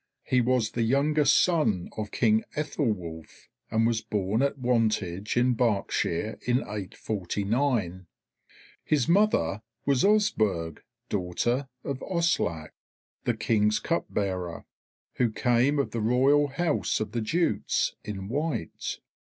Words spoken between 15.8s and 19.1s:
the royal house of the Jutes in Wight.